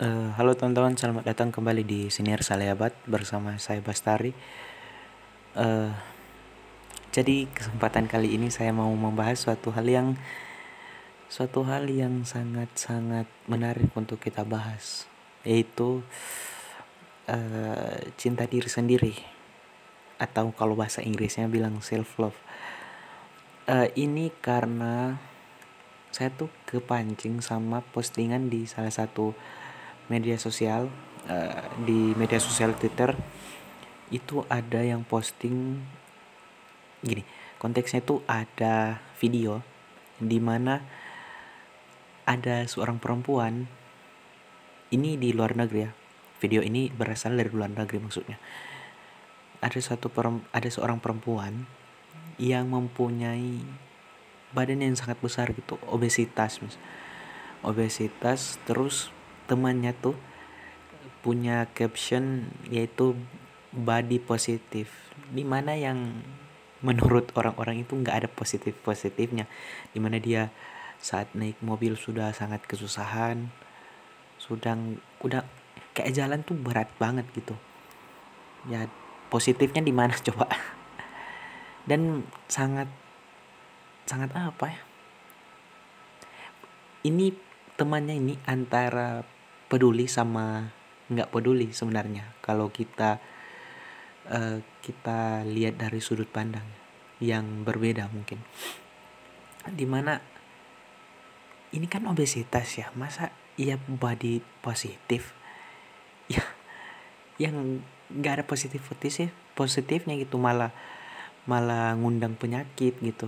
[0.00, 4.32] Uh, halo teman-teman, selamat datang kembali di Siniar Saleabat bersama saya Bastari.
[5.52, 5.92] Uh,
[7.12, 10.16] jadi kesempatan kali ini saya mau membahas suatu hal yang
[11.28, 15.04] suatu hal yang sangat-sangat menarik untuk kita bahas,
[15.44, 16.00] yaitu
[17.28, 19.12] uh, cinta diri sendiri
[20.16, 22.40] atau kalau bahasa Inggrisnya bilang self love.
[23.68, 25.20] Uh, ini karena
[26.08, 29.36] saya tuh kepancing sama postingan di salah satu
[30.10, 30.90] media sosial
[31.30, 33.14] uh, di media sosial Twitter
[34.10, 35.78] itu ada yang posting
[37.00, 37.24] gini
[37.56, 39.62] konteksnya itu ada video
[40.20, 40.84] di mana
[42.28, 43.66] ada seorang perempuan
[44.90, 45.90] ini di luar negeri ya.
[46.40, 48.38] Video ini berasal dari luar negeri maksudnya.
[49.60, 50.08] Ada satu
[50.50, 51.68] ada seorang perempuan
[52.40, 53.60] yang mempunyai
[54.50, 56.74] badan yang sangat besar gitu obesitas mis
[57.62, 59.12] obesitas terus
[59.50, 60.14] temannya tuh
[61.26, 63.18] punya caption yaitu
[63.74, 65.10] body positif.
[65.34, 66.22] Di mana yang
[66.86, 69.50] menurut orang-orang itu nggak ada positif positifnya.
[69.90, 70.54] Di mana dia
[71.02, 73.50] saat naik mobil sudah sangat kesusahan
[74.40, 74.72] sudah
[75.20, 75.44] udah
[75.92, 77.52] kayak jalan tuh berat banget gitu.
[78.66, 78.88] Ya
[79.28, 80.48] positifnya di mana coba?
[81.84, 82.88] Dan sangat
[84.08, 84.80] sangat apa ya?
[87.04, 87.32] Ini
[87.76, 89.24] temannya ini antara
[89.70, 90.74] peduli sama
[91.06, 93.22] nggak peduli sebenarnya kalau kita
[94.26, 96.66] uh, kita lihat dari sudut pandang
[97.22, 98.42] yang berbeda mungkin.
[99.70, 100.18] Di mana
[101.70, 105.32] ini kan obesitas ya masa iya body positif?
[106.30, 106.46] Ya
[107.42, 110.70] yang nggak ada positif positif positifnya gitu malah
[111.50, 113.26] malah ngundang penyakit gitu.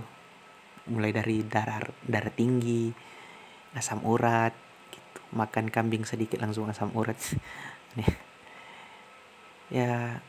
[0.87, 2.95] Mulai dari darah darah tinggi
[3.75, 4.55] asam urat
[5.33, 7.17] makan kambing sedikit langsung asam urat.
[7.97, 8.09] Nih.
[9.73, 10.21] Ya.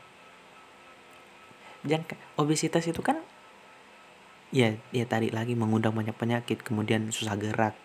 [1.85, 3.21] Jangan obesitas itu kan
[4.49, 7.77] ya ya tadi lagi mengundang banyak penyakit kemudian susah gerak.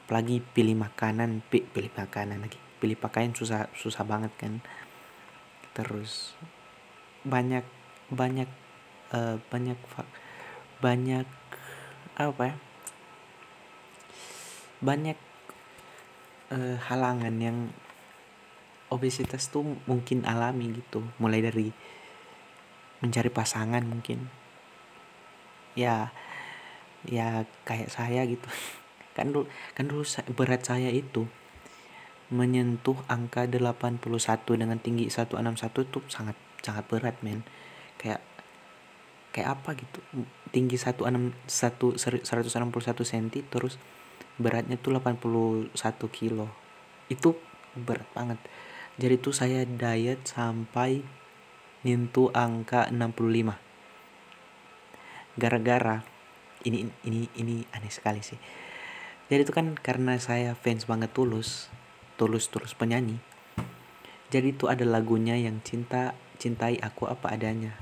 [0.00, 2.56] Apalagi pilih makanan pilih makanan lagi.
[2.80, 4.64] Pilih pakaian susah susah banget kan.
[5.76, 6.32] Terus
[7.24, 7.64] banyak
[8.08, 8.48] banyak
[9.12, 9.76] uh, banyak
[10.80, 11.28] banyak
[12.16, 12.56] apa ya?
[14.84, 15.16] Banyak
[16.52, 17.70] uh, halangan yang
[18.92, 21.04] obesitas tuh mungkin alami gitu.
[21.18, 21.68] Mulai dari
[23.00, 24.28] mencari pasangan mungkin.
[25.74, 26.12] Ya
[27.04, 28.46] ya kayak saya gitu.
[29.14, 29.46] Kan dulu
[29.78, 30.02] kan dulu
[30.34, 31.30] berat saya itu
[32.34, 34.02] menyentuh angka 81
[34.58, 36.34] dengan tinggi 161 itu sangat
[36.66, 37.46] sangat berat men.
[37.94, 38.26] Kayak
[39.30, 40.02] kayak apa gitu?
[40.50, 41.06] Tinggi 16
[41.46, 42.26] 1 161
[43.06, 43.78] cm terus
[44.40, 45.74] beratnya tuh 81
[46.10, 46.50] kilo.
[47.10, 47.38] Itu
[47.74, 48.38] berat banget.
[48.98, 51.02] Jadi tuh saya diet sampai
[51.84, 53.60] nyentuh angka 65
[55.34, 56.06] gara-gara
[56.62, 58.38] ini ini ini aneh sekali sih.
[59.26, 61.68] Jadi itu kan karena saya fans banget tulus
[62.14, 63.18] tulus tulus penyanyi
[64.34, 67.78] jadi itu ada lagunya yang cinta cintai aku apa adanya.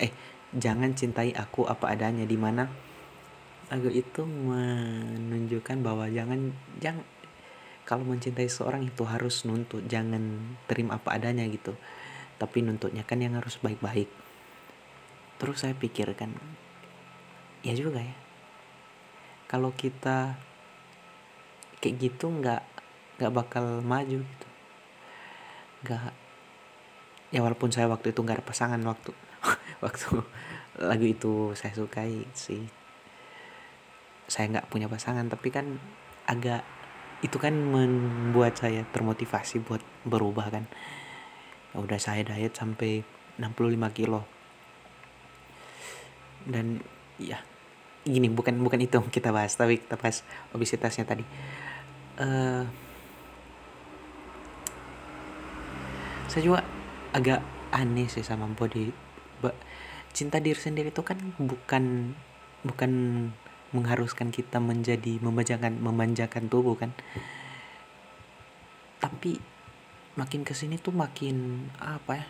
[0.00, 0.08] Eh
[0.56, 2.72] jangan cintai aku apa adanya di mana
[3.70, 6.50] lagu itu menunjukkan bahwa jangan
[6.82, 7.06] jangan
[7.86, 11.78] kalau mencintai seorang itu harus nuntut jangan terima apa adanya gitu.
[12.34, 14.10] Tapi nuntutnya kan yang harus baik-baik.
[15.38, 16.34] Terus saya pikirkan
[17.62, 18.16] ya juga ya.
[19.46, 20.34] Kalau kita
[21.78, 22.62] kayak gitu nggak
[23.22, 24.48] nggak bakal maju gitu.
[25.86, 26.10] Nggak
[27.30, 29.14] ya walaupun saya waktu itu nggak ada pasangan waktu
[29.84, 30.10] waktu
[30.82, 32.79] lagu itu saya sukai sih
[34.30, 35.82] saya nggak punya pasangan tapi kan
[36.30, 36.62] agak
[37.20, 40.64] itu kan membuat saya termotivasi buat berubah kan.
[41.74, 43.02] Ya udah saya diet sampai
[43.36, 44.24] 65 kilo.
[46.46, 46.80] Dan
[47.18, 47.42] ya
[48.06, 50.22] gini bukan bukan itu kita bahas tapi kita bahas
[50.54, 51.26] obesitasnya tadi.
[52.16, 52.64] Uh,
[56.30, 56.62] saya juga
[57.12, 57.42] agak
[57.74, 59.10] aneh sih sama body
[60.10, 62.14] cinta diri sendiri itu kan bukan
[62.66, 62.92] bukan
[63.70, 66.90] mengharuskan kita menjadi memanjakan memanjakan tubuh kan?
[69.00, 69.40] Tapi
[70.18, 72.26] makin ke sini tuh makin apa ya?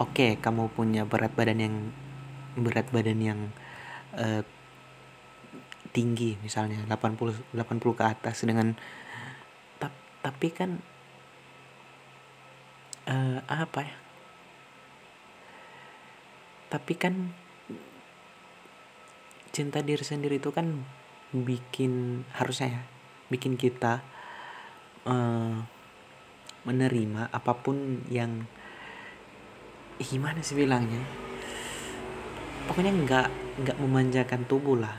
[0.00, 1.76] Oke kamu punya berat badan yang
[2.56, 3.40] berat badan yang
[4.16, 4.42] uh,
[5.90, 8.78] tinggi misalnya 80 80 ke atas dengan
[9.82, 9.92] tap,
[10.22, 10.80] tapi kan
[13.10, 13.96] uh, apa ya?
[16.70, 17.34] Tapi kan
[19.50, 20.86] cinta diri sendiri itu kan
[21.30, 22.82] bikin harusnya ya
[23.30, 24.02] bikin kita
[25.06, 25.62] uh,
[26.66, 28.44] menerima apa pun yang
[30.00, 31.00] gimana sih bilangnya?
[32.68, 33.28] Pokoknya nggak
[33.64, 34.96] nggak memanjakan tubuh lah.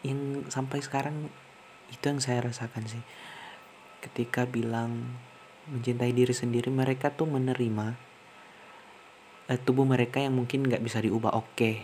[0.00, 1.28] Yang sampai sekarang
[1.92, 3.02] itu yang saya rasakan sih.
[4.00, 5.20] Ketika bilang
[5.68, 8.09] mencintai diri sendiri mereka tuh menerima
[9.50, 11.82] eh, tubuh mereka yang mungkin nggak bisa diubah oke okay.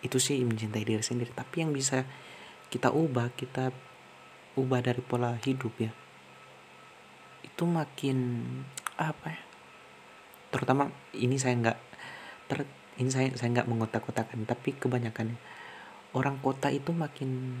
[0.00, 2.08] itu sih mencintai diri sendiri tapi yang bisa
[2.72, 3.68] kita ubah kita
[4.56, 5.92] ubah dari pola hidup ya
[7.44, 8.40] itu makin
[8.96, 9.42] apa ya
[10.48, 11.78] terutama ini saya nggak
[12.48, 12.58] ter
[12.96, 15.36] ini saya saya nggak mengotak-kotakan tapi kebanyakan
[16.14, 17.60] orang kota itu makin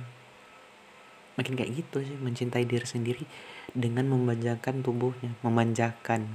[1.34, 3.26] makin kayak gitu sih mencintai diri sendiri
[3.74, 6.30] dengan memanjakan tubuhnya memanjakan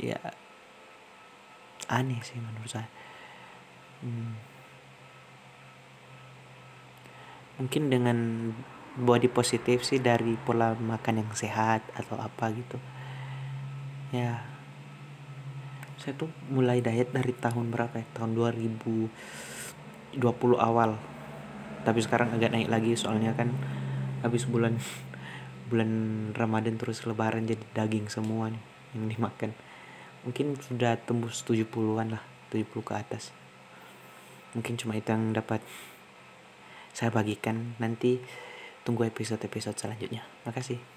[0.00, 0.16] ya
[1.92, 2.88] aneh sih menurut saya.
[4.02, 4.34] Hmm.
[7.52, 8.18] mungkin dengan
[8.98, 12.82] body positif sih dari pola makan yang sehat atau apa gitu.
[14.10, 14.42] Ya.
[16.02, 18.06] Saya tuh mulai diet dari tahun berapa ya?
[18.18, 20.18] Tahun 2020
[20.58, 20.98] awal.
[21.86, 23.54] Tapi sekarang agak naik lagi soalnya kan
[24.26, 24.82] habis bulan
[25.70, 25.90] bulan
[26.34, 28.62] Ramadan terus lebaran jadi daging semua nih
[28.92, 29.56] yang dimakan
[30.22, 32.22] mungkin sudah tembus 70-an lah
[32.54, 33.34] 70 ke atas.
[34.52, 35.64] Mungkin cuma itu yang dapat
[36.92, 37.72] saya bagikan.
[37.80, 38.20] Nanti
[38.84, 40.22] tunggu episode-episode selanjutnya.
[40.44, 40.91] Makasih